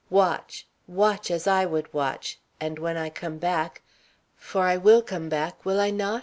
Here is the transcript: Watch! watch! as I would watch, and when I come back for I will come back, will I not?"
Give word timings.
Watch! 0.09 0.65
watch! 0.87 1.29
as 1.29 1.45
I 1.45 1.63
would 1.67 1.93
watch, 1.93 2.39
and 2.59 2.79
when 2.79 2.97
I 2.97 3.11
come 3.11 3.37
back 3.37 3.83
for 4.35 4.63
I 4.63 4.75
will 4.75 5.03
come 5.03 5.29
back, 5.29 5.63
will 5.63 5.79
I 5.79 5.91
not?" 5.91 6.19